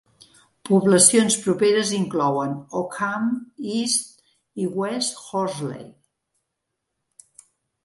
Poblacions 0.69 1.35
properes 1.41 1.91
inclouen 1.97 2.55
Ockham, 2.79 3.29
East 3.75 4.25
i 4.65 4.73
West 4.81 5.23
Horsley. 5.27 5.87